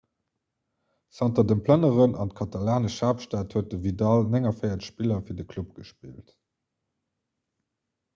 zanter 1.17 1.43
dem 1.49 1.59
plënneren 1.65 2.15
an 2.23 2.31
d'katalanesch 2.31 2.95
haaptstad 3.07 3.53
huet 3.57 3.69
de 3.73 3.79
vidal 3.83 4.25
49 4.37 4.87
spiller 4.87 5.21
fir 5.27 5.37
de 5.43 5.47
club 5.53 5.69
gespillt 5.77 6.33